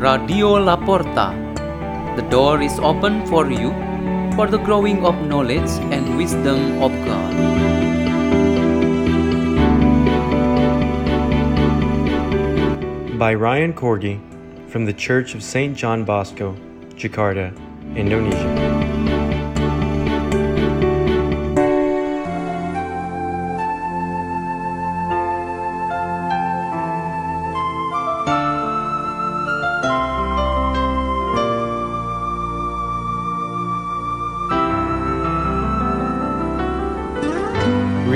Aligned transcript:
Radio 0.00 0.54
La 0.54 0.76
Porta. 0.76 1.26
The 2.16 2.22
door 2.30 2.62
is 2.62 2.78
open 2.78 3.26
for 3.26 3.50
you 3.50 3.68
for 4.34 4.46
the 4.46 4.56
growing 4.56 5.04
of 5.04 5.14
knowledge 5.26 5.68
and 5.92 6.16
wisdom 6.16 6.82
of 6.82 6.90
God. 7.04 7.34
By 13.18 13.34
Ryan 13.34 13.74
Koordi 13.74 14.18
from 14.70 14.86
the 14.86 14.94
Church 14.94 15.34
of 15.34 15.42
St. 15.42 15.76
John 15.76 16.06
Bosco, 16.06 16.56
Jakarta, 16.96 17.52
Indonesia. 17.94 18.89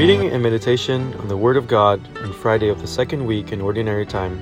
Reading 0.05 0.29
and 0.33 0.43
meditation 0.43 1.15
on 1.15 1.29
the 1.29 1.37
Word 1.39 1.57
of 1.57 1.67
God 1.67 1.99
on 2.19 2.31
Friday 2.35 2.69
of 2.69 2.79
the 2.83 2.87
second 2.87 3.25
week 3.25 3.53
in 3.53 3.63
Ordinary 3.63 4.05
Time, 4.05 4.37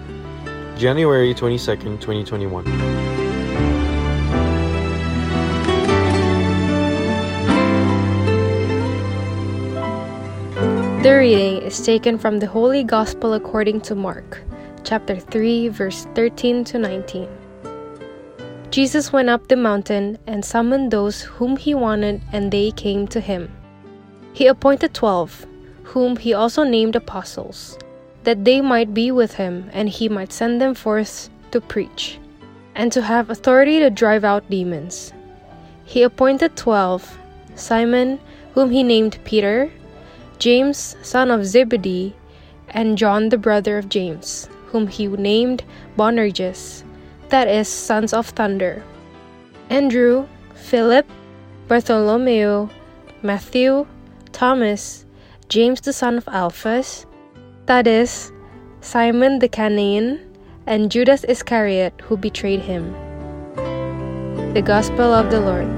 January 0.77 1.33
22nd, 1.33 2.01
2021. 2.01 2.65
The 11.05 11.16
reading 11.16 11.63
is 11.63 11.80
taken 11.87 12.19
from 12.19 12.41
the 12.41 12.49
Holy 12.49 12.83
Gospel 12.83 13.35
according 13.35 13.83
to 13.83 13.95
Mark, 13.95 14.43
chapter 14.83 15.15
3, 15.15 15.69
verse 15.69 16.09
13 16.16 16.65
to 16.65 16.79
19. 16.80 17.29
Jesus 18.73 19.13
went 19.13 19.30
up 19.30 19.47
the 19.47 19.54
mountain 19.54 20.19
and 20.26 20.45
summoned 20.45 20.91
those 20.91 21.23
whom 21.23 21.57
he 21.57 21.73
wanted, 21.73 22.21
and 22.32 22.51
they 22.51 22.73
came 22.73 23.07
to 23.07 23.21
him. 23.21 23.49
He 24.35 24.49
appointed 24.49 24.95
twelve, 24.95 25.47
whom 25.85 26.16
he 26.16 26.33
also 26.33 26.63
named 26.63 26.97
apostles, 26.97 27.79
that 28.25 28.45
they 28.45 28.61
might 28.61 28.95
be 28.95 29.11
with 29.11 29.35
him, 29.35 29.69
and 29.73 29.88
he 29.88 30.09
might 30.09 30.33
send 30.33 30.61
them 30.61 30.75
forth 30.75 31.29
to 31.51 31.61
preach, 31.61 32.19
and 32.75 32.91
to 32.93 33.02
have 33.02 33.30
authority 33.30 33.79
to 33.80 33.91
drive 33.91 34.25
out 34.25 34.49
demons. 34.49 35.13
He 35.85 36.03
appointed 36.03 36.57
twelve 36.57 37.19
Simon, 37.55 38.19
whom 38.55 38.71
he 38.71 38.83
named 38.83 39.19
Peter, 39.25 39.71
James, 40.38 40.97
son 41.03 41.30
of 41.30 41.45
Zebedee, 41.45 42.15
and 42.69 42.97
John, 42.97 43.29
the 43.29 43.38
brother 43.38 43.79
of 43.79 43.88
James, 43.88 44.49
whom 44.66 44.87
he 44.87 45.07
named 45.07 45.63
Boanerges, 45.97 46.85
that 47.29 47.49
is, 47.49 47.69
sons 47.69 48.13
of 48.13 48.29
thunder, 48.29 48.83
Andrew, 49.69 50.27
Philip, 50.55 51.07
Bartholomew, 51.69 52.69
Matthew, 53.23 53.87
Thomas, 54.33 55.05
James 55.48 55.80
the 55.80 55.93
son 55.93 56.16
of 56.16 56.29
Alphaeus, 56.29 57.07
that 57.66 57.87
is, 57.87 58.32
Simon 58.80 59.38
the 59.38 59.48
Canaan, 59.48 60.21
and 60.66 60.90
Judas 60.90 61.24
Iscariot, 61.24 62.01
who 62.02 62.16
betrayed 62.16 62.60
him. 62.60 62.93
The 64.54 64.62
Gospel 64.65 65.12
of 65.12 65.31
the 65.31 65.41
Lord. 65.41 65.69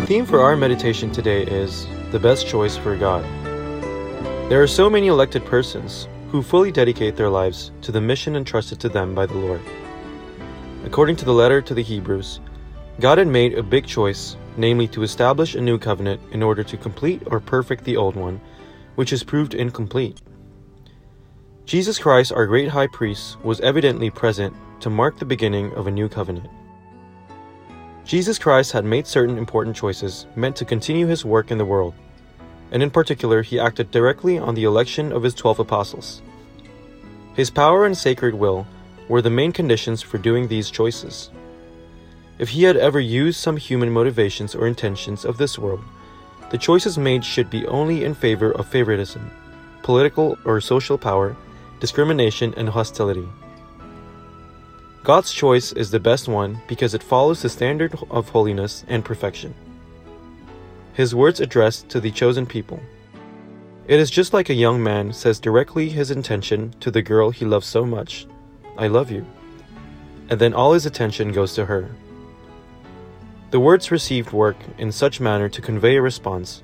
The 0.00 0.06
theme 0.06 0.26
for 0.26 0.40
our 0.40 0.56
meditation 0.56 1.10
today 1.10 1.42
is 1.42 1.86
the 2.10 2.18
best 2.18 2.46
choice 2.46 2.76
for 2.76 2.96
God. 2.96 3.24
There 4.52 4.62
are 4.62 4.66
so 4.66 4.90
many 4.90 5.06
elected 5.06 5.46
persons 5.46 6.06
who 6.30 6.42
fully 6.42 6.70
dedicate 6.70 7.16
their 7.16 7.30
lives 7.30 7.72
to 7.80 7.90
the 7.90 8.02
mission 8.02 8.36
entrusted 8.36 8.78
to 8.80 8.90
them 8.90 9.14
by 9.14 9.24
the 9.24 9.38
Lord. 9.38 9.62
According 10.84 11.16
to 11.16 11.24
the 11.24 11.32
letter 11.32 11.62
to 11.62 11.72
the 11.72 11.82
Hebrews, 11.82 12.38
God 13.00 13.16
had 13.16 13.28
made 13.28 13.54
a 13.54 13.62
big 13.62 13.86
choice, 13.86 14.36
namely 14.58 14.86
to 14.88 15.04
establish 15.04 15.54
a 15.54 15.60
new 15.62 15.78
covenant 15.78 16.20
in 16.32 16.42
order 16.42 16.62
to 16.64 16.76
complete 16.76 17.22
or 17.28 17.40
perfect 17.40 17.84
the 17.84 17.96
old 17.96 18.14
one, 18.14 18.42
which 18.96 19.10
is 19.10 19.24
proved 19.24 19.54
incomplete. 19.54 20.20
Jesus 21.64 21.98
Christ, 21.98 22.30
our 22.30 22.44
great 22.44 22.68
high 22.68 22.88
priest, 22.88 23.42
was 23.42 23.58
evidently 23.60 24.10
present 24.10 24.54
to 24.80 24.90
mark 24.90 25.18
the 25.18 25.24
beginning 25.24 25.72
of 25.76 25.86
a 25.86 25.90
new 25.90 26.10
covenant. 26.10 26.50
Jesus 28.04 28.38
Christ 28.38 28.72
had 28.72 28.84
made 28.84 29.06
certain 29.06 29.38
important 29.38 29.74
choices 29.74 30.26
meant 30.36 30.56
to 30.56 30.66
continue 30.66 31.06
his 31.06 31.24
work 31.24 31.50
in 31.50 31.56
the 31.56 31.64
world, 31.64 31.94
and 32.72 32.82
in 32.82 32.90
particular, 32.90 33.42
he 33.42 33.60
acted 33.60 33.92
directly 33.92 34.38
on 34.38 34.56
the 34.56 34.64
election 34.64 35.12
of 35.12 35.22
his 35.22 35.34
twelve 35.34 35.60
apostles. 35.60 36.22
His 37.34 37.50
power 37.50 37.86
and 37.86 37.96
sacred 37.96 38.34
will 38.34 38.66
were 39.08 39.22
the 39.22 39.30
main 39.30 39.52
conditions 39.52 40.02
for 40.02 40.18
doing 40.18 40.48
these 40.48 40.70
choices. 40.70 41.30
If 42.38 42.48
he 42.48 42.64
had 42.64 42.76
ever 42.76 42.98
used 42.98 43.38
some 43.38 43.58
human 43.58 43.90
motivations 43.90 44.54
or 44.54 44.66
intentions 44.66 45.24
of 45.24 45.36
this 45.36 45.58
world, 45.58 45.84
the 46.50 46.58
choices 46.58 46.98
made 46.98 47.24
should 47.24 47.50
be 47.50 47.66
only 47.66 48.04
in 48.04 48.14
favor 48.14 48.50
of 48.52 48.66
favoritism, 48.66 49.30
political 49.82 50.36
or 50.44 50.60
social 50.60 50.98
power, 50.98 51.36
discrimination, 51.78 52.54
and 52.56 52.68
hostility. 52.68 53.28
God's 55.02 55.32
choice 55.32 55.72
is 55.72 55.90
the 55.90 56.00
best 56.00 56.28
one 56.28 56.62
because 56.68 56.94
it 56.94 57.02
follows 57.02 57.42
the 57.42 57.48
standard 57.48 57.94
of 58.08 58.28
holiness 58.30 58.84
and 58.88 59.04
perfection. 59.04 59.54
His 60.92 61.14
words 61.14 61.40
addressed 61.40 61.88
to 61.90 62.00
the 62.00 62.10
chosen 62.10 62.46
people. 62.46 62.80
It 63.88 63.98
is 63.98 64.10
just 64.10 64.32
like 64.32 64.50
a 64.50 64.54
young 64.54 64.82
man 64.82 65.12
says 65.12 65.40
directly 65.40 65.88
his 65.88 66.10
intention 66.10 66.74
to 66.80 66.90
the 66.90 67.02
girl 67.02 67.30
he 67.30 67.44
loves 67.44 67.66
so 67.66 67.84
much 67.84 68.26
I 68.76 68.86
love 68.86 69.10
you. 69.10 69.26
And 70.30 70.40
then 70.40 70.54
all 70.54 70.72
his 70.72 70.86
attention 70.86 71.32
goes 71.32 71.54
to 71.54 71.66
her. 71.66 71.90
The 73.50 73.60
words 73.60 73.90
received 73.90 74.32
work 74.32 74.56
in 74.78 74.90
such 74.90 75.20
manner 75.20 75.48
to 75.50 75.60
convey 75.60 75.96
a 75.96 76.02
response, 76.02 76.62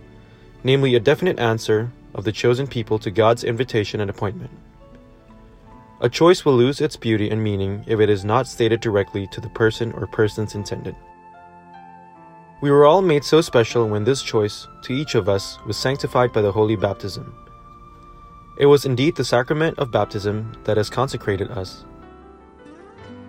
namely 0.64 0.94
a 0.94 1.00
definite 1.00 1.38
answer 1.38 1.90
of 2.14 2.24
the 2.24 2.32
chosen 2.32 2.66
people 2.66 2.98
to 3.00 3.10
God's 3.10 3.44
invitation 3.44 4.00
and 4.00 4.08
appointment. 4.08 4.50
A 6.00 6.08
choice 6.08 6.44
will 6.44 6.56
lose 6.56 6.80
its 6.80 6.96
beauty 6.96 7.28
and 7.28 7.42
meaning 7.42 7.84
if 7.86 8.00
it 8.00 8.08
is 8.08 8.24
not 8.24 8.46
stated 8.46 8.80
directly 8.80 9.26
to 9.26 9.40
the 9.40 9.50
person 9.50 9.92
or 9.92 10.06
persons 10.06 10.54
intended. 10.54 10.96
We 12.60 12.72
were 12.72 12.86
all 12.86 13.02
made 13.02 13.22
so 13.22 13.40
special 13.40 13.88
when 13.88 14.02
this 14.02 14.20
choice, 14.20 14.66
to 14.82 14.92
each 14.92 15.14
of 15.14 15.28
us, 15.28 15.58
was 15.64 15.76
sanctified 15.76 16.32
by 16.32 16.42
the 16.42 16.50
holy 16.50 16.74
baptism. 16.74 17.32
It 18.56 18.66
was 18.66 18.84
indeed 18.84 19.14
the 19.14 19.24
sacrament 19.24 19.78
of 19.78 19.92
baptism 19.92 20.56
that 20.64 20.76
has 20.76 20.90
consecrated 20.90 21.52
us. 21.52 21.84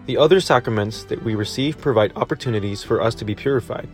The 0.08 0.18
other 0.18 0.42
sacraments 0.42 1.04
that 1.04 1.22
we 1.22 1.36
receive 1.36 1.78
provide 1.78 2.12
opportunities 2.16 2.84
for 2.84 3.00
us 3.00 3.14
to 3.16 3.26
be 3.26 3.36
purified. 3.36 3.88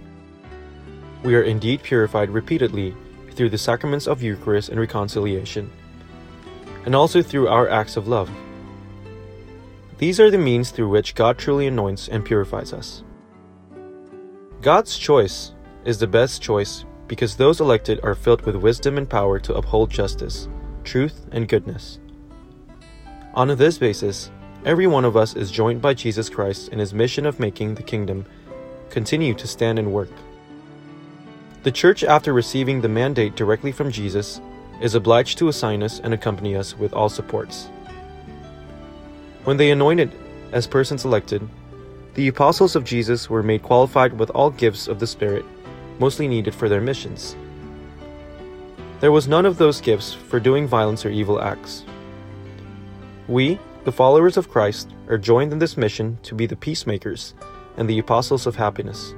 We 1.21 1.35
are 1.35 1.41
indeed 1.41 1.83
purified 1.83 2.29
repeatedly 2.29 2.95
through 3.31 3.49
the 3.49 3.57
sacraments 3.57 4.07
of 4.07 4.23
Eucharist 4.23 4.69
and 4.69 4.79
reconciliation, 4.79 5.69
and 6.85 6.95
also 6.95 7.21
through 7.21 7.49
our 7.49 7.67
acts 7.67 7.97
of 7.97 8.07
love. 8.07 8.31
These 9.97 10.21
are 10.21 10.31
the 10.31 10.37
means 10.37 10.71
through 10.71 10.87
which 10.87 11.13
God 11.13 11.37
truly 11.37 11.67
anoints 11.67 12.07
and 12.07 12.23
purifies 12.23 12.71
us. 12.71 13.03
God's 14.61 14.97
choice 14.97 15.53
is 15.83 15.99
the 15.99 16.07
best 16.07 16.41
choice 16.41 16.85
because 17.07 17.35
those 17.35 17.61
elected 17.61 17.99
are 18.03 18.15
filled 18.15 18.41
with 18.41 18.55
wisdom 18.55 18.97
and 18.97 19.09
power 19.09 19.39
to 19.39 19.53
uphold 19.53 19.91
justice, 19.91 20.47
truth, 20.83 21.27
and 21.31 21.47
goodness. 21.47 21.99
On 23.35 23.47
this 23.49 23.77
basis, 23.77 24.31
every 24.63 24.87
one 24.87 25.05
of 25.05 25.15
us 25.15 25.35
is 25.35 25.51
joined 25.51 25.81
by 25.81 25.93
Jesus 25.93 26.29
Christ 26.29 26.69
in 26.69 26.79
his 26.79 26.93
mission 26.93 27.25
of 27.25 27.39
making 27.39 27.75
the 27.75 27.83
kingdom 27.83 28.25
continue 28.89 29.33
to 29.35 29.47
stand 29.47 29.77
and 29.77 29.91
work. 29.91 30.09
The 31.63 31.71
Church, 31.71 32.03
after 32.03 32.33
receiving 32.33 32.81
the 32.81 32.89
mandate 32.89 33.35
directly 33.35 33.71
from 33.71 33.91
Jesus, 33.91 34.39
is 34.81 34.95
obliged 34.95 35.37
to 35.39 35.47
assign 35.47 35.83
us 35.83 35.99
and 35.99 36.13
accompany 36.13 36.55
us 36.55 36.77
with 36.77 36.93
all 36.93 37.09
supports. 37.09 37.67
When 39.43 39.57
they 39.57 39.71
anointed 39.71 40.11
as 40.51 40.65
persons 40.65 41.05
elected, 41.05 41.47
the 42.15 42.29
apostles 42.29 42.77
of 42.77 42.85
Jesus 42.85 43.29
were 43.29 43.43
made 43.43 43.61
qualified 43.61 44.17
with 44.17 44.29
all 44.29 44.49
gifts 44.49 44.87
of 44.87 44.99
the 44.99 45.07
Spirit, 45.07 45.45
mostly 45.99 46.29
needed 46.29 46.55
for 46.55 46.69
their 46.69 46.79
missions. 46.79 47.35
There 49.01 49.11
was 49.11 49.27
none 49.27 49.45
of 49.45 49.57
those 49.57 49.81
gifts 49.81 50.13
for 50.13 50.39
doing 50.39 50.65
violence 50.65 51.05
or 51.05 51.09
evil 51.09 51.41
acts. 51.41 51.83
We, 53.27 53.59
the 53.83 53.91
followers 53.91 54.37
of 54.37 54.49
Christ, 54.49 54.93
are 55.09 55.17
joined 55.17 55.51
in 55.51 55.59
this 55.59 55.75
mission 55.75 56.17
to 56.23 56.33
be 56.33 56.45
the 56.45 56.55
peacemakers 56.55 57.33
and 57.75 57.89
the 57.89 57.99
apostles 57.99 58.47
of 58.47 58.55
happiness. 58.55 59.13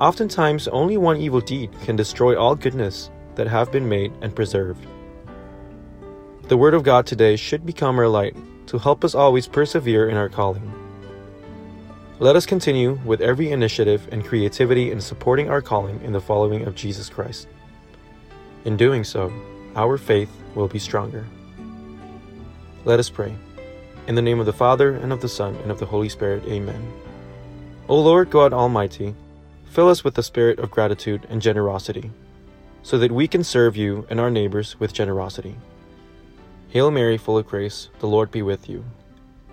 Oftentimes, 0.00 0.66
only 0.68 0.96
one 0.96 1.16
evil 1.16 1.40
deed 1.40 1.70
can 1.84 1.94
destroy 1.94 2.36
all 2.36 2.56
goodness 2.56 3.10
that 3.36 3.46
have 3.46 3.70
been 3.70 3.88
made 3.88 4.12
and 4.20 4.34
preserved. 4.34 4.84
The 6.48 6.56
Word 6.56 6.74
of 6.74 6.82
God 6.82 7.06
today 7.06 7.36
should 7.36 7.64
become 7.64 7.98
our 8.00 8.08
light 8.08 8.36
to 8.66 8.78
help 8.78 9.04
us 9.04 9.14
always 9.14 9.46
persevere 9.46 10.08
in 10.08 10.16
our 10.16 10.28
calling. 10.28 10.75
Let 12.18 12.34
us 12.34 12.46
continue 12.46 12.98
with 13.04 13.20
every 13.20 13.50
initiative 13.50 14.08
and 14.10 14.24
creativity 14.24 14.90
in 14.90 15.02
supporting 15.02 15.50
our 15.50 15.60
calling 15.60 16.00
in 16.02 16.12
the 16.12 16.20
following 16.20 16.66
of 16.66 16.74
Jesus 16.74 17.10
Christ. 17.10 17.46
In 18.64 18.78
doing 18.78 19.04
so, 19.04 19.30
our 19.74 19.98
faith 19.98 20.30
will 20.54 20.66
be 20.66 20.78
stronger. 20.78 21.26
Let 22.86 22.98
us 22.98 23.10
pray. 23.10 23.36
In 24.06 24.14
the 24.14 24.22
name 24.22 24.40
of 24.40 24.46
the 24.46 24.52
Father, 24.54 24.94
and 24.94 25.12
of 25.12 25.20
the 25.20 25.28
Son, 25.28 25.56
and 25.56 25.70
of 25.70 25.78
the 25.78 25.84
Holy 25.84 26.08
Spirit, 26.08 26.42
amen. 26.46 26.90
O 27.86 28.00
Lord 28.00 28.30
God 28.30 28.54
Almighty, 28.54 29.14
fill 29.66 29.90
us 29.90 30.02
with 30.02 30.14
the 30.14 30.22
spirit 30.22 30.58
of 30.58 30.70
gratitude 30.70 31.26
and 31.28 31.42
generosity, 31.42 32.10
so 32.82 32.96
that 32.96 33.12
we 33.12 33.28
can 33.28 33.44
serve 33.44 33.76
you 33.76 34.06
and 34.08 34.18
our 34.18 34.30
neighbors 34.30 34.80
with 34.80 34.94
generosity. 34.94 35.56
Hail 36.70 36.90
Mary, 36.90 37.18
full 37.18 37.36
of 37.36 37.46
grace, 37.46 37.90
the 37.98 38.08
Lord 38.08 38.30
be 38.30 38.40
with 38.40 38.70
you. 38.70 38.86